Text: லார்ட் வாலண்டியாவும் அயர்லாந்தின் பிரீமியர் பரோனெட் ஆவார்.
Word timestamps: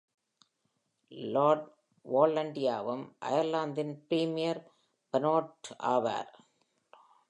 லார்ட் 1.33 1.67
வாலண்டியாவும் 2.05 3.05
அயர்லாந்தின் 3.19 3.93
பிரீமியர் 4.07 4.61
பரோனெட் 5.13 5.71
ஆவார். 5.87 6.31